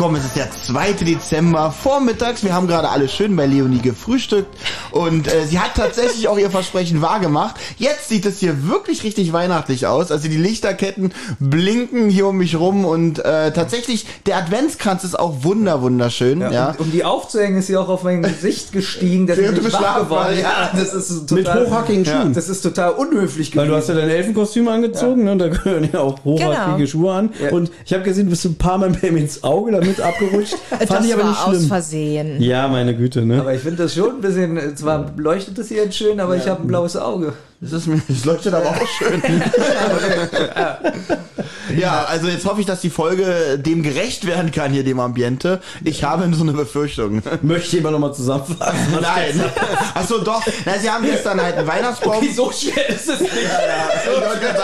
Willkommen, 0.00 0.16
es 0.16 0.24
ist 0.28 0.36
der 0.36 0.50
2. 0.50 0.92
Dezember 1.04 1.70
vormittags. 1.70 2.42
Wir 2.42 2.54
haben 2.54 2.66
gerade 2.66 2.88
alle 2.88 3.06
schön 3.06 3.36
bei 3.36 3.44
Leonie 3.44 3.82
gefrühstückt 3.82 4.48
und 4.92 5.32
äh, 5.32 5.46
sie 5.46 5.58
hat 5.58 5.74
tatsächlich 5.74 6.28
auch 6.28 6.38
ihr 6.38 6.50
Versprechen 6.50 7.02
wahrgemacht. 7.02 7.56
Jetzt 7.78 8.08
sieht 8.08 8.26
es 8.26 8.38
hier 8.38 8.68
wirklich 8.68 9.04
richtig 9.04 9.32
weihnachtlich 9.32 9.86
aus. 9.86 10.10
Also 10.10 10.28
die 10.28 10.36
Lichterketten 10.36 11.12
blinken 11.38 12.08
hier 12.08 12.26
um 12.28 12.36
mich 12.36 12.56
rum 12.56 12.84
und 12.84 13.18
äh, 13.18 13.52
tatsächlich 13.52 14.06
der 14.26 14.36
Adventskranz 14.38 15.04
ist 15.04 15.18
auch 15.18 15.44
wunder 15.44 15.82
wunderschön. 15.82 16.40
Ja, 16.40 16.50
ja. 16.50 16.70
Um, 16.78 16.86
um, 16.86 16.92
die 16.92 17.04
aufzuhängen, 17.04 17.58
ist 17.58 17.66
sie 17.66 17.76
auch 17.76 17.88
auf 17.88 18.02
mein 18.02 18.22
Gesicht 18.22 18.72
gestiegen. 18.72 19.26
Dass 19.26 19.38
ich 19.38 19.50
beschlafen 19.50 20.10
war. 20.10 20.32
Ja, 20.32 20.70
das 20.72 20.94
ist 20.94 21.28
total, 21.28 21.60
Mit 21.60 21.68
hochhackigen 21.70 22.04
Schuhen. 22.04 22.28
Ja, 22.28 22.34
das 22.34 22.48
ist 22.48 22.62
total 22.62 22.92
unhöflich 22.92 23.50
gewesen. 23.50 23.56
Weil 23.56 23.68
du 23.68 23.76
hast 23.76 23.88
ja 23.88 23.94
dein 23.94 24.10
Elfenkostüm 24.10 24.68
angezogen, 24.68 25.26
ja. 25.26 25.34
ne? 25.34 25.38
da 25.38 25.48
gehören 25.48 25.88
ja 25.92 26.00
auch 26.00 26.22
hochhackige 26.24 26.76
genau. 26.76 26.86
Schuhe 26.86 27.12
an. 27.12 27.30
Ja. 27.42 27.50
Und 27.50 27.70
ich 27.84 27.92
habe 27.92 28.02
gesehen, 28.02 28.24
du 28.26 28.30
bist 28.30 28.44
ein 28.44 28.56
paar 28.56 28.78
Mal 28.78 28.90
bei 28.90 29.10
mir 29.10 29.20
ins 29.20 29.42
Auge 29.42 29.72
damit 29.72 30.00
abgerutscht. 30.00 30.54
Fand 30.68 30.90
das 30.90 31.04
ich 31.04 31.12
aber 31.12 31.22
war 31.22 31.30
nicht 31.30 31.42
schlimm. 31.42 31.56
aus 31.56 31.66
Versehen. 31.66 32.42
Ja, 32.42 32.68
meine 32.68 32.96
Güte, 32.96 33.24
ne? 33.24 33.40
Aber 33.40 33.54
ich 33.54 33.60
finde 33.60 33.84
das 33.84 33.94
schon 33.94 34.16
ein 34.16 34.20
bisschen, 34.20 34.76
zwar 34.80 35.12
leuchtet 35.16 35.58
das 35.58 35.68
hier 35.68 35.84
jetzt 35.84 35.96
schön, 35.96 36.20
aber 36.20 36.36
ich 36.36 36.46
habe 36.48 36.62
ein 36.62 36.66
blaues 36.66 36.96
Auge. 36.96 37.32
Das, 37.62 37.72
ist 37.72 37.88
mir, 37.88 38.00
das 38.08 38.24
leuchtet 38.24 38.54
aber 38.54 38.70
auch 38.70 38.86
schön. 38.86 39.22
ja, 41.78 42.04
also 42.04 42.28
jetzt 42.28 42.46
hoffe 42.46 42.62
ich, 42.62 42.66
dass 42.66 42.80
die 42.80 42.88
Folge 42.88 43.58
dem 43.58 43.82
gerecht 43.82 44.26
werden 44.26 44.50
kann, 44.50 44.72
hier 44.72 44.82
dem 44.82 44.98
Ambiente. 44.98 45.60
Ich 45.84 46.02
habe 46.02 46.26
so 46.32 46.42
eine 46.42 46.54
Befürchtung. 46.54 47.20
Möchte 47.42 47.76
ich 47.76 47.82
immer 47.82 47.90
nochmal 47.90 48.14
zusammenfassen? 48.14 48.92
Nein. 49.02 49.44
Achso, 49.94 50.20
doch. 50.20 50.42
Na, 50.64 50.78
sie 50.78 50.88
haben 50.88 51.04
gestern 51.04 51.38
halt 51.38 51.56
einen 51.56 51.66
Weihnachtsbaum. 51.66 52.16
Okay, 52.16 52.32
so 52.34 52.50
schwer 52.50 52.88
ist 52.88 53.10
es 53.10 53.20
nicht. 53.20 53.30
Ja, 53.30 53.66
ja. 53.66 53.90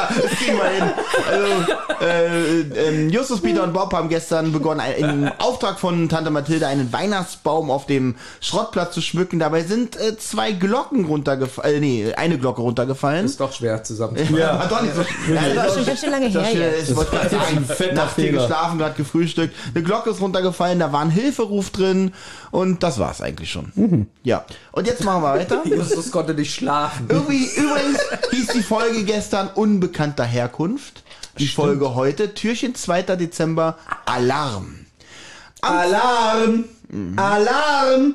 Das 0.09 0.31
kriegen 0.39 0.57
wir 0.57 0.65
hin. 0.65 0.85
Also, 1.31 1.49
äh, 2.01 2.61
äh, 2.61 3.09
Justus, 3.11 3.43
Peter 3.43 3.63
und 3.63 3.75
Bob 3.75 3.93
haben 3.93 4.09
gestern 4.09 4.53
begonnen, 4.53 4.81
im 4.97 5.31
Auftrag 5.37 5.79
von 5.79 6.09
Tante 6.09 6.31
Mathilde 6.31 6.67
einen 6.67 6.91
Weihnachtsbaum 6.95 7.71
auf 7.71 7.85
dem 7.85 8.17
Schrottplatz 8.41 8.95
zu 8.95 9.03
schmücken. 9.03 9.39
Dabei 9.39 9.65
sind 9.65 10.01
äh, 10.01 10.17
zwei 10.17 10.53
Glocken 10.53 11.05
runtergefallen. 11.05 11.77
Äh, 11.77 11.81
nee, 11.81 12.15
eine 12.15 12.39
Glocke 12.39 12.63
runtergefallen 12.63 12.86
runtergefallen. 12.87 13.27
Ist 13.27 13.41
doch 13.41 13.53
schwer 13.53 13.83
zusammen. 13.83 14.17
Ja, 14.37 14.59
war 14.59 14.69
doch 14.69 14.83
nicht 14.83 14.95
so 14.95 15.03
ja, 15.33 15.55
das 15.55 15.69
ist 15.69 15.75
schon 15.75 15.87
ganz 15.87 16.01
schön 16.01 16.11
lange 16.11 16.27
her. 16.29 16.53
Jetzt. 16.53 16.91
Ich 16.91 16.97
wollte 16.97 17.11
gerade 17.11 17.31
sagen, 17.31 17.95
Nacht 17.95 18.17
hier 18.17 18.33
geschlafen, 18.33 18.79
gerade 18.79 18.95
gefrühstückt. 18.95 19.55
Eine 19.75 19.85
Glocke 19.85 20.11
ist 20.11 20.21
runtergefallen, 20.21 20.79
da 20.79 20.93
war 20.93 21.01
ein 21.01 21.11
Hilferuf 21.11 21.71
drin 21.71 22.13
und 22.51 22.83
das 22.83 22.99
war's 22.99 23.21
eigentlich 23.21 23.51
schon. 23.51 23.73
Mhm. 23.75 24.07
Ja. 24.23 24.45
Und 24.73 24.87
jetzt 24.87 25.05
machen 25.05 25.23
wir 25.23 25.35
weiter. 25.35 25.63
Justus 25.65 26.11
konnte 26.11 26.35
nicht 26.35 26.55
schlafen. 26.55 27.07
Irgendwie, 27.09 27.47
übrigens 27.57 27.99
hieß 28.31 28.47
die 28.49 28.63
Folge 28.63 29.05
gestern 29.05 29.49
unbekannter 29.49 30.25
Herkunft. 30.25 31.03
Die 31.39 31.47
Stimmt. 31.49 31.67
Folge 31.67 31.95
heute, 31.95 32.35
Türchen 32.35 32.75
2. 32.75 33.03
Dezember, 33.03 33.77
Alarm. 34.07 34.87
Alarm! 35.61 36.65
Alarm! 37.17 38.15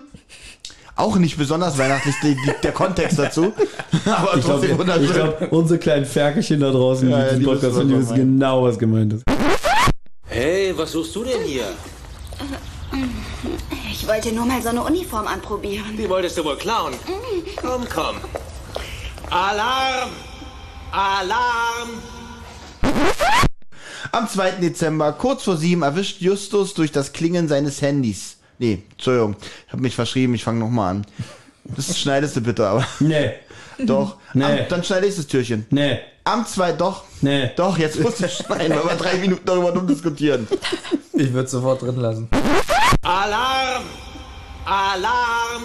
Auch 0.95 1.17
nicht 1.17 1.37
besonders 1.37 1.77
weihnachtlich 1.77 2.15
die, 2.21 2.35
die, 2.35 2.51
der 2.63 2.71
Kontext 2.71 3.17
dazu. 3.17 3.53
Aber 4.05 4.37
ich 4.37 4.45
trotzdem 4.45 4.69
glaub, 4.69 4.79
wunderschön. 4.79 5.05
Ich 5.05 5.13
glaube, 5.13 5.47
unsere 5.49 5.79
kleinen 5.79 6.05
Ferkelchen 6.05 6.59
da 6.59 6.71
draußen, 6.71 7.09
ja, 7.09 7.17
die, 7.17 7.25
ja, 7.25 7.35
die 7.39 7.45
Podcast, 7.45 7.81
die 7.81 7.97
wissen 7.97 8.15
genau, 8.15 8.63
was 8.63 8.77
gemeint 8.77 9.13
ist. 9.13 9.23
Hey, 10.25 10.73
was 10.75 10.91
suchst 10.91 11.15
du 11.15 11.23
denn 11.23 11.43
hier? 11.43 11.65
Ich 13.91 14.07
wollte 14.07 14.31
nur 14.31 14.45
mal 14.45 14.61
so 14.61 14.69
eine 14.69 14.83
Uniform 14.83 15.27
anprobieren. 15.27 15.97
Die 15.97 16.09
wolltest 16.09 16.37
du 16.37 16.43
wohl 16.43 16.57
klauen? 16.57 16.93
Komm, 17.61 17.85
komm. 17.93 18.17
Alarm! 19.29 20.09
Alarm! 20.91 21.89
Am 24.11 24.27
2. 24.27 24.51
Dezember, 24.51 25.13
kurz 25.13 25.43
vor 25.43 25.55
sieben, 25.55 25.83
erwischt 25.83 26.19
Justus 26.19 26.73
durch 26.73 26.91
das 26.91 27.13
Klingeln 27.13 27.47
seines 27.47 27.81
Handys 27.81 28.40
Nee, 28.61 28.83
Entschuldigung, 28.91 29.35
ich 29.65 29.73
habe 29.73 29.81
mich 29.81 29.95
verschrieben, 29.95 30.35
ich 30.35 30.43
fange 30.43 30.59
nochmal 30.59 30.91
an. 30.91 31.07
Das 31.63 31.97
schneidest 31.99 32.35
du 32.35 32.41
bitte, 32.41 32.67
aber. 32.67 32.85
Nee. 32.99 33.31
Doch. 33.79 34.17
Nee. 34.35 34.43
Am, 34.43 34.59
dann 34.69 34.83
schneide 34.83 35.07
ich 35.07 35.15
das 35.15 35.25
Türchen. 35.25 35.65
Nee. 35.71 35.97
Am 36.23 36.45
zwei, 36.45 36.71
doch. 36.71 37.05
Nee. 37.21 37.49
Doch, 37.55 37.79
jetzt 37.79 37.99
muss 37.99 38.21
ich 38.21 38.31
schneiden, 38.31 38.77
weil 38.77 38.83
wir 38.83 38.95
drei 38.97 39.15
Minuten 39.15 39.43
darüber 39.45 39.71
diskutieren. 39.81 40.47
Ich 41.13 41.33
würde 41.33 41.49
sofort 41.49 41.81
drin 41.81 41.95
lassen. 41.95 42.29
Alarm! 43.01 43.83
Alarm! 44.63 45.63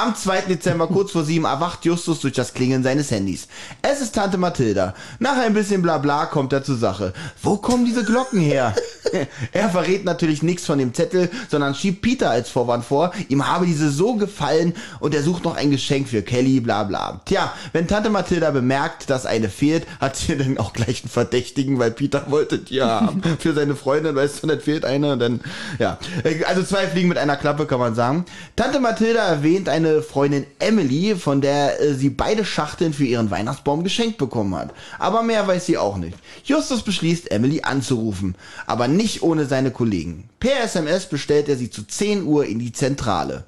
Am 0.00 0.14
2. 0.14 0.42
Dezember 0.42 0.86
kurz 0.86 1.10
vor 1.10 1.24
sieben 1.24 1.44
erwacht 1.44 1.84
Justus 1.84 2.20
durch 2.20 2.34
das 2.34 2.54
Klingeln 2.54 2.84
seines 2.84 3.10
Handys. 3.10 3.48
Es 3.82 4.00
ist 4.00 4.14
Tante 4.14 4.38
Mathilda. 4.38 4.94
Nach 5.18 5.36
ein 5.36 5.54
bisschen 5.54 5.82
Blabla 5.82 6.26
kommt 6.26 6.52
er 6.52 6.62
zur 6.62 6.76
Sache. 6.76 7.12
Wo 7.42 7.56
kommen 7.56 7.84
diese 7.84 8.04
Glocken 8.04 8.38
her? 8.38 8.76
er 9.52 9.70
verrät 9.70 10.04
natürlich 10.04 10.44
nichts 10.44 10.66
von 10.66 10.78
dem 10.78 10.94
Zettel, 10.94 11.28
sondern 11.50 11.74
schiebt 11.74 12.02
Peter 12.02 12.30
als 12.30 12.48
Vorwand 12.48 12.84
vor. 12.84 13.10
Ihm 13.28 13.48
habe 13.48 13.66
diese 13.66 13.90
so 13.90 14.14
gefallen 14.14 14.74
und 15.00 15.16
er 15.16 15.24
sucht 15.24 15.42
noch 15.42 15.56
ein 15.56 15.72
Geschenk 15.72 16.08
für 16.08 16.22
Kelly, 16.22 16.60
bla 16.60 16.84
bla. 16.84 17.20
Tja, 17.24 17.52
wenn 17.72 17.88
Tante 17.88 18.08
Mathilda 18.08 18.52
bemerkt, 18.52 19.10
dass 19.10 19.26
eine 19.26 19.48
fehlt, 19.48 19.84
hat 19.98 20.14
sie 20.14 20.36
dann 20.38 20.58
auch 20.58 20.74
gleich 20.74 21.02
einen 21.02 21.10
Verdächtigen, 21.10 21.80
weil 21.80 21.90
Peter 21.90 22.30
wollte 22.30 22.60
die 22.60 22.80
haben 22.80 23.20
für 23.40 23.52
seine 23.52 23.74
Freundin, 23.74 24.14
weißt 24.14 24.44
du, 24.44 24.46
nicht 24.46 24.62
fehlt 24.62 24.84
eine 24.84 25.14
und 25.14 25.18
dann, 25.18 25.40
ja. 25.80 25.98
Also 26.46 26.62
zwei 26.62 26.86
Fliegen 26.86 27.08
mit 27.08 27.18
einer 27.18 27.36
Klappe, 27.36 27.66
kann 27.66 27.80
man 27.80 27.96
sagen. 27.96 28.26
Tante 28.54 28.78
Mathilda 28.78 29.24
erwähnt 29.24 29.68
eine 29.68 29.87
seine 29.88 30.02
Freundin 30.02 30.46
Emily, 30.58 31.16
von 31.16 31.40
der 31.40 31.80
äh, 31.80 31.94
sie 31.94 32.10
beide 32.10 32.44
Schachteln 32.44 32.92
für 32.92 33.04
ihren 33.04 33.30
Weihnachtsbaum 33.30 33.84
geschenkt 33.84 34.18
bekommen 34.18 34.54
hat. 34.54 34.72
Aber 34.98 35.22
mehr 35.22 35.46
weiß 35.46 35.66
sie 35.66 35.78
auch 35.78 35.96
nicht. 35.96 36.16
Justus 36.44 36.82
beschließt, 36.82 37.30
Emily 37.30 37.62
anzurufen, 37.62 38.34
aber 38.66 38.88
nicht 38.88 39.22
ohne 39.22 39.46
seine 39.46 39.70
Kollegen. 39.70 40.28
Per 40.40 40.62
SMS 40.64 41.06
bestellt 41.06 41.48
er 41.48 41.56
sie 41.56 41.70
zu 41.70 41.86
10 41.86 42.24
Uhr 42.24 42.46
in 42.46 42.58
die 42.58 42.72
Zentrale. 42.72 43.44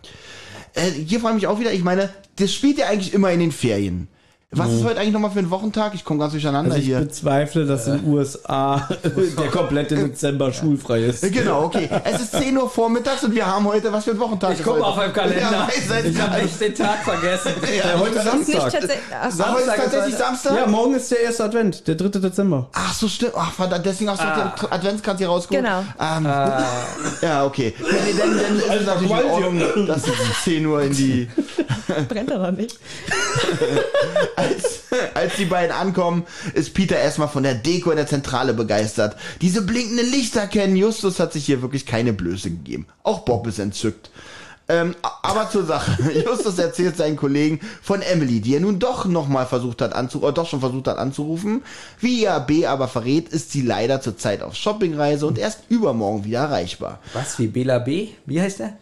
Äh, 0.74 0.90
hier 0.90 1.20
frage 1.20 1.36
ich 1.36 1.42
mich 1.42 1.46
auch 1.46 1.60
wieder, 1.60 1.72
ich 1.72 1.84
meine, 1.84 2.10
das 2.36 2.52
spielt 2.52 2.78
ja 2.78 2.86
eigentlich 2.86 3.12
immer 3.12 3.30
in 3.32 3.40
den 3.40 3.52
Ferien. 3.52 4.08
Was 4.52 4.72
ist 4.72 4.82
heute 4.82 4.98
eigentlich 4.98 5.12
nochmal 5.12 5.30
für 5.30 5.38
ein 5.38 5.48
Wochentag? 5.48 5.94
Ich 5.94 6.04
komme 6.04 6.18
ganz 6.18 6.32
durcheinander 6.32 6.72
also 6.72 6.80
ich 6.80 6.86
hier. 6.86 6.98
Ich 6.98 7.06
bezweifle, 7.06 7.66
dass 7.66 7.86
in 7.86 7.98
den 7.98 8.12
USA 8.12 8.88
der 9.04 9.48
komplette 9.48 9.94
Dezember 9.94 10.52
schulfrei 10.52 11.04
ist. 11.04 11.22
Genau, 11.32 11.66
okay. 11.66 11.88
Es 12.02 12.20
ist 12.20 12.32
10 12.32 12.58
Uhr 12.58 12.68
vormittags 12.68 13.22
und 13.22 13.32
wir 13.32 13.46
haben 13.46 13.64
heute, 13.66 13.92
was 13.92 14.04
für 14.04 14.10
ein 14.10 14.18
Wochentag 14.18 14.54
Ich 14.58 14.64
gucke 14.64 14.84
auf 14.84 14.96
meinem 14.96 15.12
Kalender. 15.12 15.40
Ja, 15.40 15.68
ich 16.04 16.20
habe 16.20 16.38
echt 16.38 16.60
den 16.60 16.74
Tag 16.74 17.04
vergessen. 17.04 17.52
Ja, 17.76 17.96
heute 17.96 18.18
ist 18.18 18.24
Samstag. 18.24 18.72
Ach, 19.22 19.30
Samstag 19.30 19.54
heute 19.54 19.62
ist 19.62 19.76
tatsächlich 19.76 20.14
Samstag? 20.16 20.56
Ja, 20.56 20.66
morgen 20.66 20.94
ist 20.94 21.10
der 21.12 21.20
erste 21.20 21.44
Advent, 21.44 21.86
der 21.86 21.94
3. 21.94 22.08
Dezember. 22.18 22.68
Ach 22.72 22.92
so, 22.92 23.06
stimmt. 23.06 23.34
Ach, 23.36 23.52
verdammt, 23.52 23.86
deswegen 23.86 24.10
hast 24.10 24.20
du 24.20 24.26
ah. 24.26 24.52
den 24.60 24.72
Adventskranz 24.72 25.18
hier 25.18 25.28
rausgeholt. 25.28 25.64
Genau. 25.64 25.78
Ähm, 25.78 26.26
ah. 26.26 26.64
Ja, 27.22 27.44
okay. 27.44 27.72
Nee, 27.78 28.18
dann, 28.18 28.36
dann 28.36 28.56
ist 28.56 28.80
es 28.80 28.86
natürlich 28.86 29.10
in 29.10 29.30
Ordnung, 29.30 29.86
dass 29.86 30.08
es 30.08 30.42
10 30.42 30.66
Uhr 30.66 30.82
in 30.82 30.92
die... 30.92 31.28
Brennt 32.08 32.32
aber 32.32 32.52
nicht. 32.52 32.78
als, 34.36 34.84
als 35.14 35.36
die 35.36 35.44
beiden 35.44 35.74
ankommen, 35.74 36.24
ist 36.54 36.74
Peter 36.74 36.96
erstmal 36.96 37.28
von 37.28 37.42
der 37.42 37.54
Deko 37.54 37.90
in 37.90 37.96
der 37.96 38.06
Zentrale 38.06 38.54
begeistert. 38.54 39.16
Diese 39.40 39.62
blinkenden 39.62 40.10
Lichter 40.10 40.46
kennen. 40.46 40.76
Justus 40.76 41.20
hat 41.20 41.32
sich 41.32 41.46
hier 41.46 41.62
wirklich 41.62 41.86
keine 41.86 42.12
Blöße 42.12 42.50
gegeben. 42.50 42.86
Auch 43.02 43.20
Bob 43.20 43.46
ist 43.46 43.58
entzückt. 43.58 44.10
Ähm, 44.70 44.94
aber 45.22 45.50
zur 45.50 45.64
Sache. 45.64 45.98
Justus 46.24 46.58
erzählt 46.58 46.96
seinen 46.96 47.16
Kollegen 47.16 47.60
von 47.82 48.02
Emily, 48.02 48.40
die 48.40 48.54
er 48.54 48.60
nun 48.60 48.78
doch 48.78 49.04
nochmal 49.04 49.46
versucht 49.46 49.82
hat 49.82 49.94
anzurufen, 49.94 50.28
oder 50.28 50.34
doch 50.34 50.48
schon 50.48 50.60
versucht 50.60 50.86
hat 50.86 50.96
anzurufen. 50.96 51.62
Wie 51.98 52.22
ihr 52.22 52.38
B 52.38 52.66
aber 52.66 52.86
verrät, 52.86 53.28
ist 53.30 53.50
sie 53.50 53.62
leider 53.62 54.00
zurzeit 54.00 54.42
auf 54.42 54.54
Shoppingreise 54.54 55.26
und 55.26 55.38
erst 55.38 55.62
übermorgen 55.70 56.24
wieder 56.24 56.40
erreichbar. 56.40 57.00
Was, 57.14 57.38
wie 57.40 57.48
Bela 57.48 57.80
B? 57.80 58.10
Wie 58.26 58.40
heißt 58.40 58.60
der? 58.60 58.74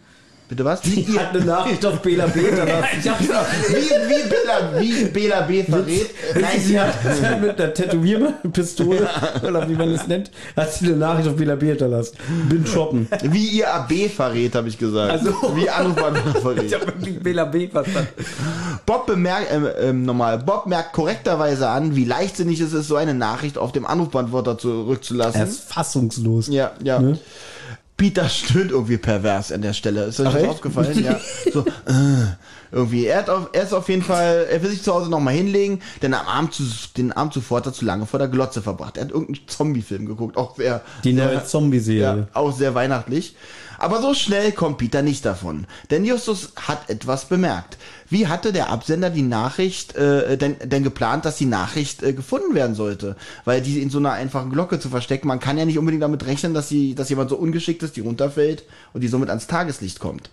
Bitte 0.49 0.65
was? 0.65 0.81
Die 0.81 1.05
hat 1.19 1.35
eine 1.35 1.45
Nachricht 1.45 1.85
auf 1.85 2.01
Bela 2.01 2.25
B. 2.25 2.41
wie, 2.41 2.49
wie, 2.49 4.29
Bela, 4.29 4.81
wie 4.81 5.05
Bela 5.05 5.41
B. 5.41 5.63
verrät. 5.63 6.09
Nein, 6.33 6.59
sie 6.59 6.79
hat 6.79 6.95
mit 7.39 7.61
einer 7.61 7.71
Tätowierpistole, 7.71 9.07
oder 9.47 9.69
wie 9.69 9.75
man 9.75 9.89
es 9.89 10.07
nennt, 10.07 10.31
hat 10.57 10.73
sie 10.73 10.87
eine 10.87 10.95
Nachricht 10.95 11.29
auf 11.29 11.35
Bela 11.35 11.53
B. 11.53 11.67
hinterlassen. 11.67 12.17
Bin 12.49 12.65
shoppen. 12.65 13.07
Wie 13.21 13.45
ihr 13.45 13.71
AB 13.71 14.09
verrät, 14.09 14.55
habe 14.55 14.69
ich 14.69 14.79
gesagt. 14.79 15.11
Also, 15.11 15.29
wie 15.55 15.69
Anrufbeantworter 15.69 16.41
verrät. 16.41 16.63
Ich 16.63 16.73
habe 16.73 16.87
wirklich 16.87 17.19
Bela 17.19 17.45
B. 17.45 17.67
verstanden. 17.67 18.09
Bob 18.87 19.05
bemerkt, 19.05 19.51
äh, 19.51 19.89
äh, 19.89 19.93
normal, 19.93 20.39
Bob 20.39 20.65
merkt 20.65 20.93
korrekterweise 20.93 21.69
an, 21.69 21.95
wie 21.95 22.05
leichtsinnig 22.05 22.59
es 22.59 22.73
ist, 22.73 22.87
so 22.87 22.95
eine 22.95 23.13
Nachricht 23.13 23.59
auf 23.59 23.71
dem 23.71 23.85
Anrufbeantworter 23.85 24.57
zurückzulassen. 24.57 25.41
Er 25.41 25.47
ist 25.47 25.71
fassungslos. 25.71 26.47
Ja, 26.47 26.71
ja. 26.81 26.99
Ne? 26.99 27.19
Peter 27.99 28.29
stöhnt 28.29 28.71
irgendwie 28.71 28.97
pervers 28.97 29.51
an 29.51 29.61
der 29.61 29.73
Stelle. 29.73 30.05
Ist 30.05 30.21
euch 30.21 30.33
das 30.33 30.47
aufgefallen? 30.47 31.03
ja. 31.03 31.19
So, 31.53 31.65
äh, 31.85 32.71
irgendwie. 32.71 33.05
Er, 33.07 33.19
hat 33.19 33.29
auf, 33.29 33.49
er 33.51 33.63
ist 33.63 33.73
auf 33.73 33.89
jeden 33.89 34.03
Fall, 34.03 34.47
er 34.49 34.63
will 34.63 34.69
sich 34.69 34.81
zu 34.83 34.93
Hause 34.93 35.09
nochmal 35.09 35.33
hinlegen, 35.33 35.81
denn 36.01 36.13
am 36.13 36.25
Abend 36.25 36.53
zu, 36.53 36.63
den 36.95 37.11
Abend 37.11 37.33
zuvor 37.33 37.57
hat 37.57 37.65
er 37.65 37.73
zu 37.73 37.83
lange 37.83 38.05
vor 38.05 38.17
der 38.17 38.29
Glotze 38.29 38.61
verbracht. 38.61 38.95
Er 38.95 39.03
hat 39.03 39.11
irgendeinen 39.11 39.47
Zombie-Film 39.47 40.05
geguckt, 40.05 40.37
auch 40.37 40.55
sehr. 40.55 40.81
Die 41.03 41.11
neue 41.11 41.43
Zombie-Serie. 41.43 42.27
Ja, 42.33 42.39
auch 42.39 42.55
sehr 42.55 42.73
weihnachtlich. 42.73 43.35
Aber 43.79 44.01
so 44.01 44.13
schnell 44.13 44.51
kommt 44.51 44.77
Peter 44.77 45.01
nicht 45.01 45.25
davon, 45.25 45.65
denn 45.89 46.03
Justus 46.03 46.51
hat 46.67 46.89
etwas 46.89 47.25
bemerkt. 47.25 47.77
Wie 48.09 48.27
hatte 48.27 48.51
der 48.51 48.69
Absender 48.69 49.09
die 49.09 49.21
Nachricht 49.21 49.95
äh, 49.95 50.37
denn, 50.37 50.57
denn 50.65 50.83
geplant, 50.83 51.23
dass 51.23 51.37
die 51.37 51.45
Nachricht 51.45 52.03
äh, 52.03 52.11
gefunden 52.11 52.55
werden 52.55 52.75
sollte? 52.75 53.15
Weil 53.45 53.61
die 53.61 53.81
in 53.81 53.89
so 53.89 53.99
einer 53.99 54.11
einfachen 54.11 54.51
Glocke 54.51 54.81
zu 54.81 54.89
verstecken, 54.89 55.29
man 55.29 55.39
kann 55.39 55.57
ja 55.57 55.63
nicht 55.63 55.77
unbedingt 55.77 56.03
damit 56.03 56.25
rechnen, 56.25 56.53
dass, 56.53 56.67
sie, 56.67 56.93
dass 56.93 57.09
jemand 57.09 57.29
so 57.29 57.37
ungeschickt 57.37 57.81
ist, 57.81 57.95
die 57.95 58.01
runterfällt 58.01 58.65
und 58.91 58.99
die 59.01 59.07
somit 59.07 59.29
ans 59.29 59.47
Tageslicht 59.47 59.99
kommt. 59.99 60.29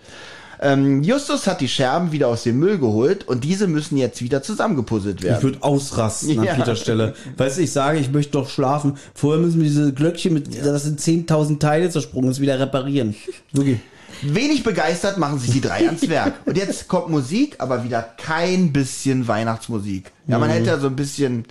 Ähm, 0.61 1.03
Justus 1.03 1.47
hat 1.47 1.61
die 1.61 1.69
Scherben 1.69 2.13
wieder 2.13 2.29
aus 2.29 2.43
dem 2.45 2.59
Müll 2.59 2.79
geholt 2.79 3.27
und 3.29 3.45
diese 3.45 3.67
müssen 3.67 3.97
jetzt 3.97 4.23
wieder 4.23 4.43
zusammengepuzzelt 4.43 5.23
werden. 5.23 5.37
Ich 5.39 5.43
würde 5.43 5.63
ausrasten 5.63 6.43
Ja. 6.43 6.53
an 6.53 6.59
Peters 6.59 6.81
Stelle. 6.81 7.15
Weißt 7.37 7.59
du, 7.59 7.63
ich 7.63 7.73
sage, 7.73 7.99
ich 7.99 8.11
möchte 8.11 8.33
doch 8.33 8.49
schlafen. 8.49 8.97
Vorher 9.15 9.41
müssen 9.43 9.59
wir 9.61 9.69
diese 9.69 9.93
Glöckchen 9.93 10.33
mit, 10.35 10.65
das 10.65 10.85
sind 10.85 11.01
10.000 11.01 11.59
Teile 11.59 11.91
zersprungen, 11.91 12.29
das 12.31 12.41
wieder 12.41 12.59
reparieren. 12.59 13.15
Wirklich. 13.53 13.79
Wenig 14.23 14.63
begeistert 14.63 15.19
machen 15.19 15.39
sich 15.39 15.51
die 15.51 15.61
drei 15.61 15.85
ans 15.87 16.09
Werk. 16.09 16.35
Und 16.47 16.57
jetzt 16.57 16.89
kommt 16.89 17.11
Musik, 17.11 17.57
aber 17.59 17.85
wieder 17.85 18.01
kein 18.03 18.73
bisschen 18.73 19.29
Weihnachtsmusik. 19.29 20.11
Ja, 20.27 20.39
man 20.39 20.49
hätte 20.49 20.69
ja 20.69 20.79
so 20.79 20.87
ein 20.87 20.97
bisschen, 20.97 21.45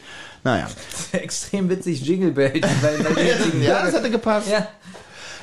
naja. 0.44 0.68
Extrem 1.12 1.70
witzig 1.70 2.02
Jingle 2.04 2.32
Bells. 2.32 2.66
Weil, 2.82 3.06
weil 3.16 3.28
Ja, 3.64 3.86
das 3.86 3.94
hätte 3.94 4.10
gepasst. 4.10 4.50
ja. 4.50 4.68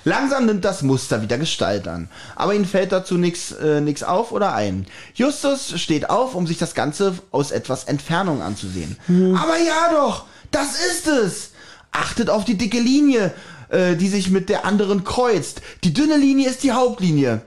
Langsam 0.05 0.47
nimmt 0.47 0.65
das 0.65 0.83
Muster 0.83 1.23
wieder 1.23 1.39
Gestalt 1.39 1.87
an. 1.87 2.09
Aber 2.35 2.55
ihnen 2.55 2.65
fällt 2.65 2.93
dazu 2.93 3.17
nichts 3.17 3.53
äh, 3.53 3.81
nix 3.81 4.03
auf 4.03 4.33
oder 4.33 4.55
ein. 4.55 4.87
Justus 5.15 5.81
steht 5.81 6.11
auf, 6.11 6.35
um 6.35 6.47
sich 6.47 6.59
das 6.59 6.75
Ganze 6.75 7.15
aus 7.31 7.51
etwas 7.51 7.85
Entfernung 7.85 8.43
anzusehen. 8.43 8.97
Aber 9.37 9.59
ja 9.59 9.93
doch, 9.93 10.25
das 10.51 10.75
ist 10.75 11.07
es. 11.07 11.51
Achtet 11.93 12.31
auf 12.31 12.45
die 12.45 12.57
dicke 12.57 12.81
Linie, 12.81 13.33
äh, 13.69 13.97
die 13.97 14.09
sich 14.09 14.31
mit 14.31 14.49
der 14.49 14.65
anderen 14.65 15.05
kreuzt. 15.05 15.61
Die 15.85 15.93
dünne 15.93 16.17
Linie 16.17 16.49
ist 16.49 16.63
die 16.63 16.73
Hauptlinie. 16.73 17.43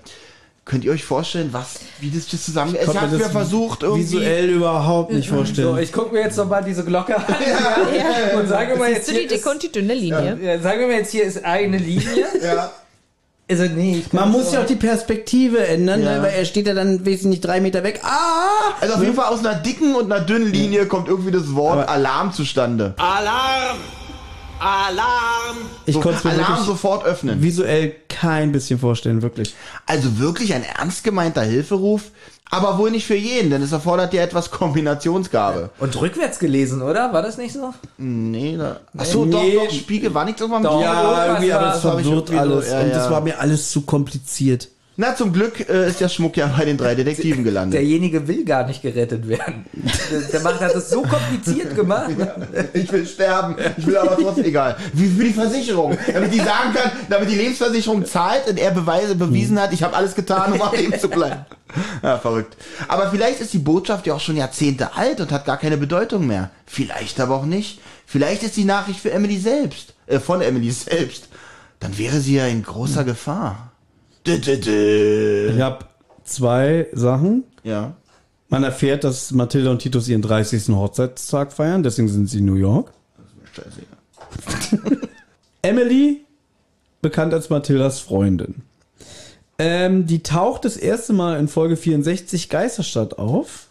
Könnt 0.66 0.84
ihr 0.84 0.92
euch 0.92 1.04
vorstellen, 1.06 1.50
was, 1.52 1.76
wie 2.00 2.10
das 2.10 2.32
jetzt 2.32 2.44
zusammen... 2.44 2.74
Ich 2.74 2.86
Konnte 2.86 3.02
habe 3.02 3.16
mir 3.18 3.30
versucht, 3.30 3.84
irgendwie... 3.84 4.02
Visuell 4.04 4.50
überhaupt 4.50 5.12
nicht 5.14 5.30
So, 5.30 5.36
vorstellen. 5.36 5.78
ich 5.78 5.94
gucke 5.94 6.12
mir 6.12 6.22
jetzt 6.22 6.38
nochmal 6.38 6.64
diese 6.64 6.84
Glocke 6.84 7.16
an. 7.16 7.24
Ja. 7.96 8.36
Und 8.40 8.48
sage 8.48 8.76
mal 8.76 8.90
jetzt 8.90 9.06
Siehst 9.06 9.10
du 9.10 9.12
die 9.14 9.20
hier 9.20 9.28
dicke 9.28 9.42
ist, 9.42 9.48
und 9.48 9.62
die 9.64 9.72
dünne 9.72 9.94
Linie? 9.94 10.40
ja, 10.42 10.60
sagen 10.60 10.80
wir 10.80 10.88
mal 10.88 10.96
jetzt 10.98 11.12
hier 11.12 11.24
ist 11.24 11.46
eine 11.46 11.78
Linie. 11.78 12.26
Ja. 12.44 12.72
Also 13.48 13.66
nee, 13.66 13.98
ich 14.00 14.12
Man 14.12 14.32
muss 14.32 14.48
so- 14.50 14.56
ja 14.56 14.64
auch 14.64 14.66
die 14.66 14.76
Perspektive 14.76 15.68
ändern, 15.68 16.02
Ja. 16.02 16.16
ne, 16.18 16.24
weil 16.24 16.34
er 16.34 16.46
steht 16.46 16.66
ja 16.66 16.74
dann 16.74 17.06
wesentlich 17.06 17.42
drei 17.42 17.62
Meter 17.62 17.84
weg. 17.84 18.00
Ah! 18.04 18.74
Also 18.82 18.96
auf 18.96 19.02
jeden 19.04 19.14
Fall 19.14 19.32
aus 19.32 19.42
einer 19.46 19.54
dicken 19.54 19.94
und 19.94 20.12
einer 20.12 20.26
dünnen 20.26 20.52
Linie 20.52 20.88
kommt 20.88 21.08
irgendwie 21.10 21.30
das 21.30 21.54
Wort 21.54 21.74
Aber- 21.78 21.90
Alarm 21.90 22.34
zustande. 22.34 22.96
Alarm! 22.98 23.78
Alarm! 24.60 25.58
Ich 25.86 25.94
So, 25.94 26.00
konnte 26.00 26.18
es 26.18 26.24
mir 26.24 26.32
Alarm 26.32 26.66
sofort 26.66 27.06
öffnen. 27.06 27.40
visuell 27.44 27.94
kein 28.26 28.52
bisschen 28.52 28.80
vorstellen, 28.80 29.22
wirklich. 29.22 29.54
Also 29.86 30.20
wirklich 30.20 30.54
ein 30.54 30.64
ernst 30.64 31.04
gemeinter 31.04 31.44
Hilferuf, 31.44 32.04
aber 32.50 32.78
wohl 32.78 32.92
nicht 32.92 33.06
für 33.06 33.16
jeden, 33.16 33.50
denn 33.52 33.62
es 33.62 33.72
erfordert 33.72 34.14
ja 34.14 34.22
etwas 34.24 34.50
Kombinationsgabe. 34.52 35.70
Und 35.80 36.00
rückwärts 36.00 36.40
gelesen, 36.40 36.82
oder? 36.82 37.12
War 37.14 37.22
das 37.22 37.38
nicht 37.38 37.54
so? 37.54 37.74
Nee, 37.98 38.56
da. 38.58 38.80
Achso, 38.98 39.26
Nee. 39.26 39.32
doch, 39.32 39.66
doch, 39.66 39.72
Spiegel 39.74 40.14
war 40.14 40.26
nicht 40.26 40.40
irgendwann 40.40 40.64
Doch. 40.64 40.82
Ja. 40.82 41.28
irgendwie, 41.28 41.52
aber 41.54 41.66
war- 41.68 41.76
es 41.76 41.82
das 41.82 41.92
verwirrt 41.92 42.32
alles. 42.32 42.70
ja, 42.70 42.80
und 42.82 42.90
ja. 42.90 42.96
das 42.96 43.10
war 43.12 43.22
mir 43.22 43.40
alles 43.40 43.72
zu 43.72 43.82
kompliziert. 43.82 44.70
Na, 44.98 45.14
zum 45.14 45.34
Glück 45.34 45.68
äh, 45.70 45.90
ist 45.90 46.00
der 46.00 46.08
Schmuck 46.08 46.38
ja 46.38 46.48
bei 46.58 46.64
den 46.64 46.78
drei 46.78 46.96
Detektiven 47.02 47.44
gelandet. 47.44 47.74
Derjenige 47.74 48.28
will 48.30 48.46
gar 48.46 48.66
nicht 48.66 48.82
gerettet 48.82 49.28
werden. 49.28 49.66
Der, 50.32 50.40
macht 50.42 50.60
hat 50.60 50.76
das 50.76 50.90
so 50.90 51.02
kompliziert 51.02 51.76
gemacht. 51.76 52.12
Ich 52.74 52.92
will 52.92 53.06
sterben, 53.06 53.56
ich 53.78 53.86
will 53.86 53.98
aber 53.98 54.18
trotzdem 54.18 54.46
egal. 54.46 54.76
Wie 54.94 55.10
für 55.10 55.24
die 55.24 55.34
Versicherung, 55.34 55.98
damit 56.12 56.34
die 56.34 56.40
sagen 56.40 56.74
kann, 56.74 56.92
damit 57.10 57.30
die 57.30 57.36
Lebensversicherung 57.36 58.06
zahlt 58.06 58.48
und 58.48 58.60
er 58.60 58.72
Beweise 58.72 59.16
bewiesen 59.16 59.60
hat, 59.60 59.74
ich 59.74 59.84
habe 59.84 59.96
alles 59.96 60.16
getan, 60.16 60.54
um 60.54 60.62
am 60.62 60.76
Leben 60.76 61.00
zu 61.00 61.10
bleiben. 61.10 61.46
Ja, 62.02 62.18
verrückt. 62.18 62.56
Aber 62.88 63.10
vielleicht 63.10 63.42
ist 63.42 63.54
die 63.54 63.60
Botschaft 63.60 64.08
ja 64.08 64.14
auch 64.14 64.20
schon 64.20 64.38
Jahrzehnte 64.38 64.96
alt 64.96 65.20
und 65.20 65.32
hat 65.32 65.46
gar 65.46 65.58
keine 65.58 65.78
Bedeutung 65.78 66.28
mehr. 66.28 66.52
Vielleicht 66.66 67.20
aber 67.20 67.36
auch 67.36 67.46
nicht. 67.46 67.82
Vielleicht 68.06 68.44
ist 68.44 68.56
die 68.56 68.66
Nachricht 68.66 69.00
für 69.00 69.12
Emily 69.12 69.38
selbst, 69.38 69.94
äh, 70.08 70.20
von 70.20 70.42
Emily 70.42 70.72
selbst. 70.72 71.28
Dann 71.80 71.98
wäre 71.98 72.20
sie 72.20 72.36
ja 72.36 72.46
in 72.48 72.64
großer 72.64 73.04
Gefahr. 73.04 73.72
Ich 75.56 75.62
habe 75.62 75.86
zwei 76.24 76.88
Sachen. 76.94 77.44
Ja. 77.64 77.94
Man 78.50 78.64
erfährt, 78.64 79.04
dass 79.04 79.32
Mathilda 79.32 79.72
und 79.72 79.80
Titus 79.80 80.08
ihren 80.08 80.22
30. 80.22 80.70
Hochzeitstag 80.70 81.52
feiern, 81.52 81.84
deswegen 81.84 82.08
sind 82.08 82.30
sie 82.30 82.40
in 82.40 82.46
New 82.46 82.56
York. 82.56 82.92
Scheiße. 83.54 84.88
Emily, 85.62 86.26
bekannt 87.02 87.34
als 87.34 87.50
Mathildas 87.50 88.00
Freundin. 88.00 88.62
Ähm, 89.58 90.06
die 90.06 90.22
taucht 90.22 90.66
das 90.66 90.78
erste 90.78 91.14
Mal 91.14 91.40
in 91.40 91.48
Folge 91.48 91.78
64 91.78 92.50
Geisterstadt 92.50 93.18
auf. 93.18 93.68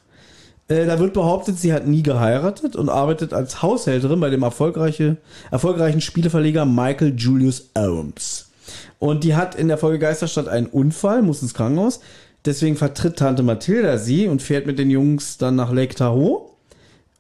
Äh, 0.67 0.87
da 0.87 0.99
wird 0.99 1.13
behauptet, 1.13 1.59
sie 1.59 1.73
hat 1.73 1.87
nie 1.87 2.03
geheiratet 2.03 2.75
und 2.75 2.89
arbeitet 2.89 3.35
als 3.35 3.61
Haushälterin 3.61 4.19
bei 4.19 4.31
dem 4.31 4.43
erfolgreiche, 4.43 5.19
erfolgreichen 5.51 6.01
Spieleverleger 6.01 6.65
Michael 6.65 7.15
Julius 7.17 7.71
Ohms. 7.77 8.51
Und 8.99 9.25
die 9.25 9.35
hat 9.35 9.55
in 9.55 9.69
der 9.69 9.77
Folge 9.77 9.99
Geisterstadt 9.99 10.49
einen 10.49 10.67
Unfall, 10.67 11.21
muss 11.21 11.43
ins 11.43 11.53
Krankenhaus. 11.53 12.01
Deswegen 12.45 12.77
vertritt 12.77 13.17
Tante 13.17 13.43
Mathilda 13.43 13.99
sie 13.99 14.29
und 14.29 14.43
fährt 14.43 14.67
mit 14.67 14.79
den 14.79 14.91
Jungs 14.91 15.39
dann 15.39 15.57
nach 15.57 15.73
Lake 15.73 15.95
Tahoe, 15.95 16.51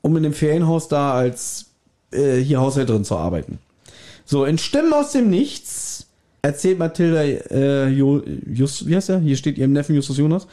um 0.02 0.16
in 0.16 0.22
dem 0.22 0.34
Ferienhaus 0.34 0.88
da 0.88 1.14
als 1.14 1.66
äh, 2.12 2.36
hier 2.36 2.60
Haushälterin 2.60 3.04
zu 3.04 3.16
arbeiten. 3.16 3.58
So, 4.26 4.44
in 4.44 4.58
Stimmen 4.58 4.92
aus 4.92 5.12
dem 5.12 5.30
Nichts 5.30 6.06
erzählt 6.42 6.78
Mathilda, 6.78 7.22
äh, 7.22 7.88
jo, 7.88 8.22
Just, 8.46 8.86
wie 8.86 8.96
heißt 8.96 9.08
er? 9.08 9.18
Hier 9.18 9.36
steht 9.36 9.56
ihrem 9.56 9.72
Neffen 9.72 9.94
Justus 9.94 10.18
Jonas, 10.18 10.46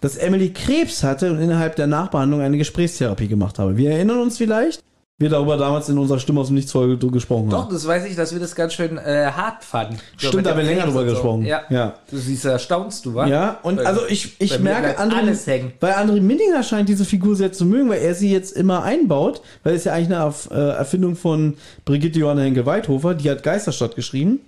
dass 0.00 0.16
Emily 0.16 0.50
Krebs 0.50 1.02
hatte 1.02 1.32
und 1.32 1.40
innerhalb 1.40 1.76
der 1.76 1.86
Nachbehandlung 1.86 2.40
eine 2.42 2.58
Gesprächstherapie 2.58 3.28
gemacht 3.28 3.58
habe. 3.58 3.76
Wir 3.76 3.92
erinnern 3.92 4.20
uns 4.20 4.36
vielleicht, 4.36 4.82
wir 5.20 5.28
darüber 5.30 5.56
damals 5.56 5.88
in 5.88 5.98
unserer 5.98 6.20
Stimme 6.20 6.38
aus 6.40 6.46
dem 6.46 6.54
Nichts 6.54 6.70
Folge 6.70 6.96
gesprochen 7.10 7.50
Doch, 7.50 7.64
haben. 7.64 7.72
das 7.72 7.84
weiß 7.88 8.06
ich, 8.06 8.14
dass 8.14 8.32
wir 8.32 8.38
das 8.38 8.54
ganz 8.54 8.74
schön 8.74 8.98
äh, 8.98 9.26
hart 9.34 9.64
fanden. 9.64 9.98
Stimmt, 10.16 10.46
da 10.46 10.50
haben 10.50 10.58
wir 10.58 10.64
länger 10.64 10.84
drüber 10.84 11.00
so. 11.00 11.10
gesprochen. 11.10 11.44
Ja. 11.44 11.62
Ja. 11.70 11.94
Du 12.08 12.18
siehst, 12.18 12.44
da 12.44 12.56
staunst 12.60 13.04
du, 13.04 13.14
wa? 13.16 13.26
Ja, 13.26 13.58
und 13.64 13.76
Bei- 13.78 13.86
also 13.86 14.02
ich, 14.08 14.36
ich 14.40 14.60
merke, 14.60 14.96
André, 15.00 15.70
weil 15.80 15.94
André 15.94 16.20
Minninger 16.20 16.62
scheint 16.62 16.88
diese 16.88 17.04
Figur 17.04 17.34
sehr 17.34 17.52
zu 17.52 17.64
mögen, 17.66 17.88
weil 17.88 18.00
er 18.00 18.14
sie 18.14 18.30
jetzt 18.30 18.52
immer 18.52 18.84
einbaut, 18.84 19.42
weil 19.64 19.74
es 19.74 19.82
ja 19.82 19.92
eigentlich 19.92 20.16
eine 20.16 20.32
äh, 20.52 20.76
Erfindung 20.76 21.16
von 21.16 21.54
Brigitte 21.84 22.20
Johanna 22.20 22.42
Henkel-Weithofer, 22.42 23.14
die 23.14 23.28
hat 23.28 23.42
Geisterstadt 23.42 23.96
geschrieben. 23.96 24.40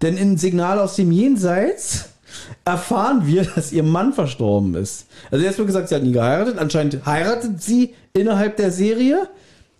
Denn 0.00 0.16
in 0.16 0.38
Signal 0.38 0.78
aus 0.78 0.96
dem 0.96 1.12
Jenseits 1.12 2.06
erfahren 2.64 3.26
wir, 3.26 3.44
dass 3.54 3.72
ihr 3.72 3.82
Mann 3.82 4.14
verstorben 4.14 4.74
ist. 4.74 5.04
Also 5.30 5.44
erst 5.44 5.58
mal 5.58 5.66
gesagt, 5.66 5.90
sie 5.90 5.94
hat 5.96 6.02
nie 6.02 6.12
geheiratet. 6.12 6.56
Anscheinend 6.58 7.04
heiratet 7.04 7.62
sie 7.62 7.92
innerhalb 8.14 8.56
der 8.56 8.70
Serie. 8.70 9.28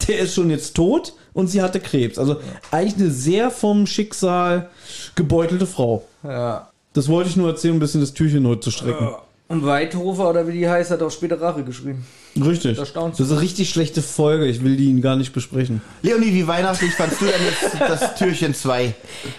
Der 0.09 0.19
ist 0.19 0.35
schon 0.35 0.51
jetzt 0.51 0.75
tot 0.75 1.15
und 1.33 1.49
sie 1.49 1.63
hatte 1.63 1.81
Krebs. 1.81 2.19
Also 2.19 2.37
eigentlich 2.71 2.97
eine 2.97 3.11
sehr 3.11 3.51
vom 3.51 3.87
Schicksal 3.87 4.69
gebeutelte 5.15 5.67
Frau. 5.67 6.05
Ja. 6.23 6.71
Das 6.93 7.09
wollte 7.09 7.31
ich 7.31 7.37
nur 7.37 7.49
erzählen, 7.49 7.73
um 7.73 7.77
ein 7.79 7.81
bisschen 7.81 8.01
das 8.01 8.15
Türchen 8.15 8.47
heute 8.47 8.61
zu 8.61 8.71
strecken. 8.71 9.09
Und 9.49 9.67
Weithofer, 9.67 10.31
oder 10.31 10.47
wie 10.49 10.53
die 10.53 10.69
heißt, 10.69 10.91
hat 10.91 11.03
auch 11.03 11.11
später 11.11 11.41
Rache 11.41 11.65
geschrieben. 11.65 12.07
Richtig. 12.37 12.77
Da 12.77 12.83
Das 12.83 12.89
staunst 12.89 13.21
ist 13.21 13.31
eine 13.31 13.41
richtig 13.41 13.69
schlechte 13.69 14.01
Folge. 14.01 14.47
Ich 14.47 14.65
will 14.65 14.77
die 14.77 14.87
Ihnen 14.87 15.03
gar 15.03 15.17
nicht 15.17 15.33
besprechen. 15.33 15.83
Leonie, 16.03 16.33
wie 16.33 16.47
weihnachtlich 16.47 16.93
fandst 16.93 17.21
du 17.21 17.27
denn 17.27 17.35
jetzt 17.45 17.81
das 17.81 18.15
Türchen 18.17 18.55
2? 18.55 18.95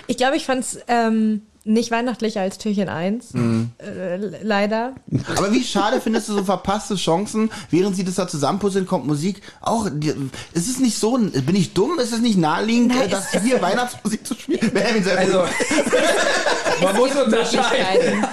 Ich 0.07 0.17
glaube, 0.17 0.37
ich 0.37 0.45
fand 0.45 0.63
es 0.63 0.79
ähm, 0.87 1.41
nicht 1.65 1.91
weihnachtlicher 1.91 2.41
als 2.41 2.57
Türchen 2.59 2.87
1. 2.89 3.33
Mhm. 3.33 3.71
Äh, 3.79 4.17
leider. 4.43 4.93
Aber 5.35 5.51
wie 5.51 5.63
schade 5.63 5.99
findest 5.99 6.29
du 6.29 6.33
so 6.33 6.43
verpasste 6.43 6.95
Chancen, 6.95 7.49
während 7.71 7.95
sie 7.95 8.03
das 8.03 8.15
da 8.15 8.27
zusammenpuzzeln, 8.27 8.85
kommt 8.85 9.07
Musik. 9.07 9.41
Auch, 9.61 9.89
die- 9.91 10.13
ist 10.53 10.69
es 10.69 10.79
nicht 10.79 10.97
so, 10.97 11.17
bin 11.17 11.55
ich 11.55 11.73
dumm? 11.73 11.99
Ist 11.99 12.13
es 12.13 12.21
nicht 12.21 12.37
naheliegend, 12.37 12.89
Nein, 12.89 13.07
äh, 13.07 13.09
dass 13.09 13.33
es- 13.33 13.41
hier 13.43 13.61
Weihnachtsmusik 13.61 14.25
zu 14.25 14.33
spielen? 14.35 14.71
Also, 15.17 15.43
man 16.81 16.95
muss 16.95 17.15
unterscheiden. 17.15 18.25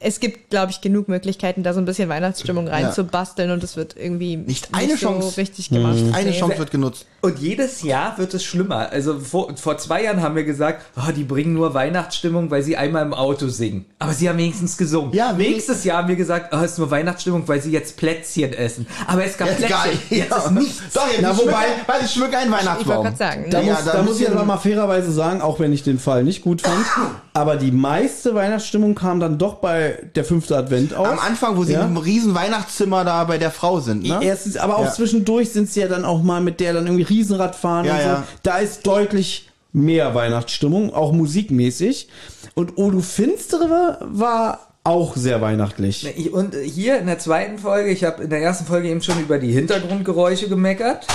Es 0.00 0.20
gibt, 0.20 0.50
glaube 0.50 0.70
ich, 0.70 0.80
genug 0.80 1.08
Möglichkeiten, 1.08 1.62
da 1.62 1.72
so 1.74 1.80
ein 1.80 1.84
bisschen 1.84 2.08
Weihnachtsstimmung 2.08 2.68
reinzubasteln 2.68 3.50
und 3.50 3.62
es 3.64 3.76
wird 3.76 3.96
irgendwie 3.96 4.36
Nicht 4.36 4.68
eine 4.72 4.92
so 4.92 4.96
Chance. 5.08 5.36
richtig 5.36 5.68
gemacht. 5.70 5.98
Eine 6.12 6.30
Nee. 6.30 6.38
Chance 6.38 6.58
wird 6.58 6.70
genutzt. 6.70 7.06
Und 7.20 7.38
jedes 7.38 7.82
Jahr 7.82 8.16
wird 8.18 8.32
es 8.34 8.44
schlimmer. 8.44 8.90
Also 8.90 9.18
vor, 9.18 9.54
vor 9.56 9.76
zwei 9.78 10.04
Jahren 10.04 10.22
haben 10.22 10.36
wir 10.36 10.44
gesagt, 10.44 10.84
oh, 10.96 11.10
die 11.10 11.24
bringen 11.24 11.52
nur 11.54 11.74
Weihnachtsstimmung, 11.74 12.37
weil 12.50 12.62
sie 12.62 12.76
einmal 12.76 13.04
im 13.04 13.12
Auto 13.14 13.48
singen. 13.48 13.84
Aber 13.98 14.12
sie 14.12 14.28
haben 14.28 14.38
wenigstens 14.38 14.76
gesungen. 14.76 15.12
Ja, 15.12 15.32
Nächstes 15.32 15.84
Jahr 15.84 15.98
haben 15.98 16.08
wir 16.08 16.16
gesagt, 16.16 16.54
oh, 16.54 16.58
es 16.62 16.72
ist 16.72 16.78
nur 16.78 16.90
Weihnachtsstimmung, 16.90 17.46
weil 17.48 17.60
sie 17.60 17.70
jetzt 17.72 17.96
Plätzchen 17.96 18.52
essen. 18.52 18.86
Aber 19.06 19.24
es 19.24 19.36
gab 19.36 19.48
Jetzt 19.48 19.58
Plätzchen. 19.58 19.76
geil. 19.84 19.92
Jetzt 20.10 20.36
ist 20.36 20.50
nichts. 20.52 20.82
Doch, 20.94 21.06
jetzt 21.10 21.20
Na, 21.22 21.32
Na, 21.32 21.38
wobei- 21.38 21.66
weil 21.86 22.04
ich 22.04 22.10
schmücke 22.10 22.38
einen 22.38 22.46
Ich 22.46 22.52
wollte 22.52 22.66
Weihnachtsbaum. 22.66 23.04
gerade 23.04 23.16
sagen. 23.16 23.46
Da, 23.50 23.60
Ja, 23.60 23.74
muss, 23.74 23.84
da 23.84 24.02
muss 24.02 24.20
ich 24.20 24.30
aber 24.30 24.44
mal 24.44 24.56
fairerweise 24.58 25.10
sagen, 25.12 25.40
auch 25.42 25.58
wenn 25.60 25.72
ich 25.72 25.82
den 25.82 25.98
Fall 25.98 26.22
nicht 26.24 26.42
gut 26.42 26.62
fand, 26.62 26.84
aber 27.34 27.56
die 27.56 27.72
meiste 27.72 28.34
Weihnachtsstimmung 28.34 28.94
kam 28.94 29.20
dann 29.20 29.38
doch 29.38 29.54
bei 29.56 29.98
der 30.14 30.24
fünfte 30.24 30.56
Advent 30.56 30.94
aus. 30.94 31.08
Am 31.08 31.18
Anfang, 31.18 31.56
wo 31.56 31.64
sie 31.64 31.72
Ja? 31.72 31.82
im 31.84 31.96
riesen 31.96 32.34
Weihnachtszimmer 32.34 33.04
da 33.04 33.24
bei 33.24 33.38
der 33.38 33.50
Frau 33.50 33.80
sind, 33.80 34.04
ne? 34.06 34.18
Erstens, 34.22 34.56
aber 34.56 34.78
auch 34.78 34.84
Ja. 34.84 34.92
zwischendurch 34.92 35.50
sind 35.50 35.70
sie 35.70 35.80
ja 35.80 35.88
dann 35.88 36.04
auch 36.04 36.22
mal 36.22 36.40
mit 36.40 36.60
der 36.60 36.72
dann 36.72 36.86
irgendwie 36.86 37.02
Riesenrad 37.04 37.56
fahren 37.56 37.84
Ja, 37.86 37.94
und 37.94 38.00
so. 38.00 38.06
ja. 38.08 38.24
Da 38.42 38.58
ist 38.58 38.86
deutlich 38.86 39.48
mehr 39.72 40.14
Weihnachtsstimmung, 40.14 40.92
auch 40.94 41.12
musikmäßig. 41.12 42.08
Und 42.54 42.72
Oh 42.76 42.90
du 42.90 43.00
Finstere 43.00 43.98
war, 44.10 44.60
auch 44.84 45.16
sehr 45.16 45.40
weihnachtlich. 45.42 46.06
Ich- 46.16 46.32
Und 46.32 46.54
hier 46.54 46.98
in 46.98 47.06
der 47.06 47.18
zweiten 47.18 47.58
Folge, 47.58 47.90
ich 47.90 48.04
habe 48.04 48.22
in 48.24 48.30
der 48.30 48.40
ersten 48.40 48.64
Folge 48.64 48.88
eben 48.88 49.02
schon 49.02 49.20
über 49.20 49.38
die 49.38 49.52
Hintergrundgeräusche 49.52 50.48
gemeckert. 50.48 51.06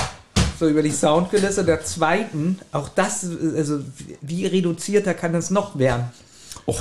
So 0.59 0.67
über 0.67 0.83
die 0.83 0.91
Soundkulisse. 0.91 1.65
Der 1.65 1.83
zweiten, 1.83 2.59
auch 2.71 2.87
das, 2.89 3.25
also 3.55 3.79
wie 4.21 4.45
reduzierter 4.45 5.15
kann 5.15 5.33
es 5.33 5.49
noch 5.49 5.79
werden? 5.79 6.05
Wir 6.67 6.75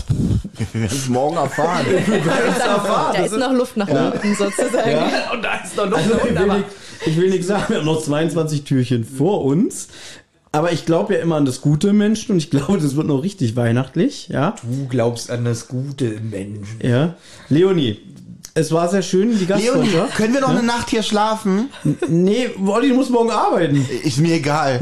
werden 0.75 0.88
es 0.93 1.09
morgen 1.09 1.37
erfahren. 1.37 1.87
Da 3.14 3.25
ist 3.25 3.37
noch 3.37 3.52
Luft 3.52 3.76
nach 3.79 3.88
unten 3.88 4.35
sozusagen. 4.35 5.00
Und 5.33 5.43
da 5.43 5.55
ist 5.64 5.75
noch 5.76 5.85
Also, 5.91 6.11
ich, 6.14 6.35
will 6.37 6.47
nicht, 6.47 6.67
ich 7.07 7.17
will 7.17 7.31
nicht 7.31 7.45
sagen, 7.45 7.64
wir 7.69 7.79
haben 7.79 7.87
noch 7.87 8.02
22 8.02 8.64
Türchen 8.64 9.05
vor 9.05 9.45
uns. 9.45 9.88
Aber 10.54 10.71
ich 10.71 10.85
glaube 10.85 11.14
ja 11.14 11.21
immer 11.21 11.37
an 11.37 11.47
das 11.47 11.62
gute 11.62 11.88
im 11.88 11.99
Menschen 11.99 12.32
und 12.32 12.38
ich 12.38 12.50
glaube, 12.50 12.78
das 12.78 12.94
wird 12.94 13.06
noch 13.06 13.23
richtig 13.23 13.56
weihnachtlich, 13.56 14.28
ja. 14.28 14.54
Du 14.62 14.87
glaubst 14.87 15.30
an 15.30 15.47
das 15.47 15.66
Gute 15.66 16.06
im 16.06 16.28
Menschen. 16.28 16.78
Ja. 16.82 17.14
Leonie, 17.49 17.99
es 18.54 18.71
war 18.71 18.87
sehr 18.90 19.00
schön, 19.00 19.30
die 19.30 19.47
Leonie, 19.47 19.64
Gastfreundschaft. 19.64 20.14
können 20.14 20.35
wir 20.35 20.42
noch 20.42 20.50
eine 20.50 20.62
Nacht 20.62 20.90
hier 20.90 21.02
schlafen? 21.02 21.71
Nee, 22.06 22.50
Olli, 22.66 22.90
du 22.90 22.97
musst 22.97 23.11
morgen 23.11 23.30
arbeiten. 23.30 23.87
Ist 24.02 24.18
mir 24.18 24.35
egal. 24.35 24.78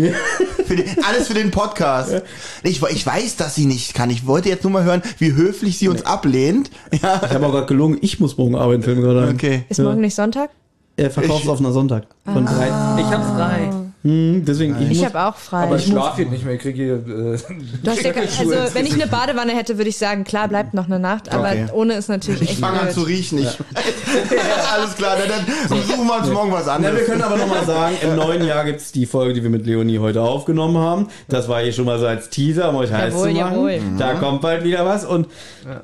Für 0.67 0.75
den, 0.75 0.87
alles 1.05 1.29
für 1.29 1.35
den 1.35 1.53
Podcast. 1.53 2.23
Ich, 2.65 2.83
ich 2.83 3.07
weiß, 3.07 3.37
dass 3.37 3.55
sie 3.55 3.67
nicht 3.67 3.95
kann. 3.95 4.11
Ich 4.11 4.27
wollte 4.27 4.49
jetzt 4.49 4.65
nur 4.65 4.73
mal 4.73 4.83
hören, 4.83 5.03
wie 5.19 5.33
höflich 5.35 5.79
sie 5.79 5.89
uns 5.89 6.05
ablehnt. 6.05 6.71
Ja, 7.01 7.21
Ich 7.25 7.31
habe 7.33 7.47
auch 7.47 7.53
gerade 7.53 7.67
gelungen, 7.67 7.99
ich 8.01 8.19
muss 8.19 8.37
morgen 8.37 8.57
arbeiten, 8.57 8.93
mir 8.93 9.03
gerade 9.03 9.29
okay. 9.33 9.65
Ist 9.69 9.79
morgen 9.79 10.01
nicht 10.01 10.17
Sonntag? 10.17 10.51
Er 10.97 11.11
verkauft 11.13 11.47
auf 11.49 11.61
einer 11.61 11.73
Sonntag. 11.73 12.07
Von 12.25 12.45
drei. 12.45 12.67
Ich 12.99 13.07
hab 13.07 13.25
frei. 13.37 13.71
Hm, 14.03 14.45
deswegen, 14.47 14.77
ich, 14.81 14.93
Ich 14.93 15.05
habe 15.05 15.21
auch 15.23 15.37
frei. 15.37 15.65
Aber 15.65 15.77
ich 15.77 15.85
schlaf 15.85 16.17
hier 16.17 16.25
nicht 16.27 16.43
mehr. 16.45 16.55
Ich 16.55 16.61
kriege 16.63 16.83
hier. 16.83 16.95
Äh, 16.95 17.39
Du 17.83 17.91
hast 17.91 18.03
ja, 18.03 18.13
also, 18.13 18.75
wenn 18.75 18.87
ich 18.87 18.95
eine 18.95 19.07
Badewanne 19.07 19.53
hätte, 19.53 19.77
würde 19.77 19.91
ich 19.91 19.99
sagen, 19.99 20.25
klar, 20.25 20.49
bleibt 20.49 20.73
noch 20.73 20.87
eine 20.87 20.99
Nacht, 20.99 21.31
aber 21.33 21.49
Okay. 21.51 21.67
ohne 21.73 21.95
ist 21.95 22.09
natürlich 22.09 22.53
Ich 22.53 22.59
fange 22.59 22.81
an 22.81 22.91
zu 22.91 23.03
riechen. 23.03 23.39
Ich, 23.41 23.47
alles 24.75 24.97
klar, 24.97 25.17
dann, 25.19 25.45
dann 25.69 25.83
suchen 25.87 26.07
wir 26.07 26.19
uns 26.19 26.31
morgen 26.31 26.51
was 26.53 26.67
anderes. 26.69 26.99
wir 27.01 27.05
können 27.05 27.23
aber 27.23 27.37
nochmal 27.37 27.65
sagen, 27.67 27.97
im 28.03 28.17
neuen 28.17 28.45
Jahr 28.47 28.65
gibt's 28.65 28.91
die 28.93 29.05
Folge, 29.07 29.35
die 29.35 29.43
wir 29.43 29.51
mit 29.51 29.67
Leonie 29.67 29.99
heute 29.99 30.23
aufgenommen 30.23 30.79
haben. 30.79 31.09
Das 31.29 31.49
war 31.49 31.61
hier 31.63 31.73
schon 31.73 31.85
mal 31.85 31.99
so 31.99 32.07
als 32.07 32.31
Teaser, 32.31 32.71
um 32.71 32.77
euch 32.77 32.91
heiß 32.91 33.13
Jawohl, 33.13 33.29
zu 33.29 33.35
machen. 33.35 33.53
jawohl. 33.55 33.81
Da 33.99 34.15
kommt 34.15 34.41
bald 34.41 34.65
wieder 34.65 34.87
was. 34.87 35.05
Und 35.05 35.27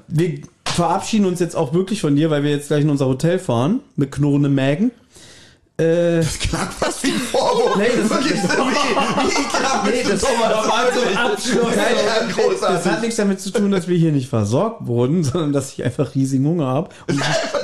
wir 0.08 0.38
verabschieden 0.64 1.26
uns 1.26 1.40
jetzt 1.40 1.54
auch 1.56 1.72
wirklich 1.74 2.00
von 2.00 2.16
dir, 2.16 2.30
weil 2.30 2.42
wir 2.42 2.50
jetzt 2.50 2.68
gleich 2.68 2.82
in 2.82 2.90
unser 2.90 3.06
Hotel 3.06 3.38
fahren 3.38 3.80
mit 3.96 4.10
knurrenden 4.12 4.54
Mägen. 4.54 4.90
Äh, 5.78 6.22
klang 6.48 6.70
fast 6.70 7.02
wie 7.02 7.08
ein 7.10 7.18
Vorwurf. 7.18 7.76
Nee, 7.76 7.88
das- 8.00 8.08
Wirklich, 8.08 8.32
wie, 8.32 8.46
wie 8.48 9.42
ekelhaft 9.42 9.84
Nee, 9.84 10.02
das- 10.08 10.20
das 10.22 10.30
war 10.30 10.92
zum 10.92 11.16
Abschluss. 11.18 11.76
Ja, 12.62 12.68
das 12.72 12.86
hat 12.86 13.00
nichts 13.02 13.16
damit 13.16 13.40
zu 13.42 13.50
tun, 13.50 13.70
dass 13.70 13.86
wir 13.86 13.96
hier 13.98 14.10
nicht 14.12 14.30
versorgt 14.30 14.86
wurden, 14.86 15.22
sondern 15.22 15.52
dass 15.52 15.72
ich 15.74 15.84
einfach 15.84 16.14
riesigen 16.14 16.46
Hunger 16.46 16.66
habe. 16.66 16.88
Und 17.10 17.20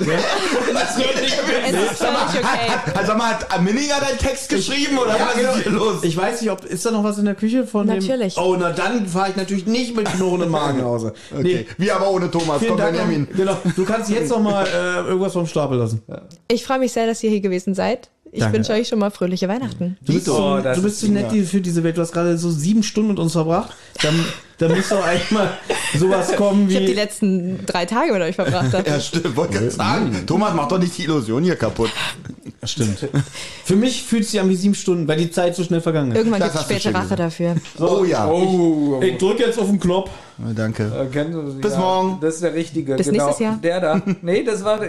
Das 0.74 0.98
wird 0.98 1.20
nicht 1.22 1.34
Es 1.66 1.72
ist 1.92 1.98
völlig 1.98 2.44
okay. 2.44 2.92
Also 2.98 3.14
mal, 3.14 3.30
hat 3.34 3.62
Minninger 3.62 3.94
deinen 4.00 4.18
Text 4.18 4.48
geschrieben 4.50 4.98
oder 4.98 5.14
was 5.18 5.36
ist 5.56 5.62
hier 5.62 5.72
los? 5.72 6.02
ich 6.02 6.16
weiß 6.16 6.42
nicht, 6.42 6.50
ob 6.50 6.64
ist 6.66 6.84
da 6.84 6.90
noch 6.90 7.04
was 7.04 7.16
in 7.18 7.24
der 7.24 7.34
Küche 7.34 7.66
von 7.66 7.86
Natürlich. 7.86 8.34
dem. 8.34 8.42
Oh, 8.44 8.56
na 8.58 8.70
dann 8.72 9.06
fahre 9.06 9.30
ich 9.30 9.36
natürlich 9.36 9.66
nicht 9.66 9.96
mit 9.96 10.06
knurrendem 10.12 10.50
Magen 10.50 10.78
nach 10.78 10.84
Hause. 10.86 11.14
Okay. 11.34 11.66
Wie 11.78 11.90
aber 11.90 12.10
ohne 12.10 12.30
Thomas. 12.30 12.58
Vielen 12.58 12.72
Komm, 12.72 12.78
Dank. 12.80 12.92
Benjamin. 12.96 13.28
Genau. 13.34 13.56
Du 13.76 13.84
kannst 13.84 14.10
jetzt 14.10 14.28
noch 14.30 14.40
mal 14.40 14.66
äh, 14.66 15.08
irgendwas 15.08 15.32
vom 15.32 15.46
Stapel 15.46 15.78
lassen. 15.78 16.02
Ich 16.48 16.64
freue 16.64 16.78
mich 16.78 16.92
sehr, 16.92 17.06
dass 17.06 17.22
ihr 17.22 17.30
hier 17.30 17.40
gewesen 17.40 17.74
seid. 17.74 18.01
Ich 18.34 18.40
Danke. 18.40 18.56
wünsche 18.56 18.72
euch 18.72 18.88
schon 18.88 18.98
mal 18.98 19.10
fröhliche 19.10 19.46
Weihnachten. 19.46 19.98
Du 20.06 20.14
bist, 20.14 20.26
Oh, 20.30 20.56
so, 20.56 20.60
das 20.62 20.78
du 20.78 20.82
bist 20.82 21.02
ist 21.02 21.06
so 21.08 21.12
nett 21.12 21.30
für 21.46 21.60
diese 21.60 21.84
Welt. 21.84 21.98
Du 21.98 22.00
hast 22.00 22.12
gerade 22.12 22.38
so 22.38 22.50
sieben 22.50 22.82
Stunden 22.82 23.10
mit 23.10 23.18
uns 23.18 23.32
verbracht. 23.32 23.74
Dann, 24.02 24.14
dann 24.56 24.74
muss 24.74 24.88
doch 24.88 25.04
eigentlich 25.04 25.30
mal 25.32 25.50
sowas 25.98 26.34
kommen 26.36 26.66
Ich 26.70 26.76
habe 26.76 26.86
die 26.86 26.92
wie. 26.92 26.96
letzten 26.96 27.66
drei 27.66 27.84
Tage 27.84 28.10
mit 28.10 28.22
euch 28.22 28.34
verbracht. 28.34 28.72
Ja, 28.86 28.98
stimmt. 29.00 29.36
Wollte 29.36 29.52
gerade 29.52 29.70
sagen. 29.70 30.24
Thomas, 30.26 30.54
mach 30.54 30.66
doch 30.66 30.78
nicht 30.78 30.96
die 30.96 31.02
Illusion 31.04 31.44
hier 31.44 31.56
kaputt. 31.56 31.90
Stimmt. 32.64 33.06
Für 33.64 33.76
mich 33.76 34.02
fühlt 34.02 34.22
es 34.22 34.30
sich 34.30 34.40
an 34.40 34.48
wie 34.48 34.56
sieben 34.56 34.74
Stunden, 34.74 35.06
weil 35.06 35.18
die 35.18 35.30
Zeit 35.30 35.54
so 35.54 35.62
schnell 35.62 35.82
vergangen 35.82 36.12
ist. 36.12 36.16
Irgendwann 36.16 36.40
gibt 36.40 36.54
es 36.54 36.58
hast 36.60 36.70
du 36.70 36.74
späte 36.74 36.88
schön 36.88 36.96
Rache 36.96 37.16
dafür. 37.16 37.56
Oh 37.78 38.04
ja. 38.04 38.26
oh, 38.30 38.98
Ich 39.02 39.18
drücke 39.18 39.42
jetzt 39.42 39.58
auf 39.58 39.66
den 39.66 39.78
Knopf. 39.78 40.10
Danke. 40.56 40.84
Äh, 41.12 41.24
Bis 41.60 41.76
morgen. 41.76 42.18
Das 42.22 42.36
ist 42.36 42.44
der 42.44 42.54
richtige. 42.54 42.96
Bis 42.96 43.08
genau. 43.08 43.26
nächstes 43.26 43.44
Jahr. 43.44 43.58
Der 43.62 43.78
da. 43.80 44.00
Nee, 44.22 44.42
das 44.42 44.64
war 44.64 44.78
der. 44.80 44.88